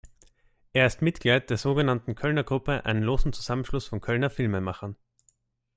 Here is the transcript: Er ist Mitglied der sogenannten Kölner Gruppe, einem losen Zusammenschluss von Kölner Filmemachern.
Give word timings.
Er 0.73 0.87
ist 0.87 1.03
Mitglied 1.03 1.51
der 1.51 1.59
sogenannten 1.59 2.15
Kölner 2.15 2.43
Gruppe, 2.43 2.85
einem 2.87 3.03
losen 3.03 3.33
Zusammenschluss 3.33 3.85
von 3.85 4.01
Kölner 4.01 4.31
Filmemachern. 4.31 4.95